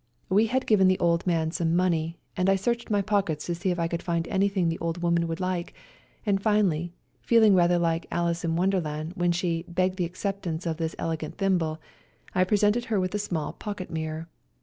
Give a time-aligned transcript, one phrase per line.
[0.29, 3.69] We had given the old man some money, and I searched my pockets to see
[3.69, 5.75] if I could find anything the old woman would like,
[6.25, 10.95] and finally, feeling rather like" Alice in Wonderland" when she" begged the acceptance of this
[10.97, 11.79] elegant thimble,"
[12.33, 14.27] I presented her with a small pocket mirror.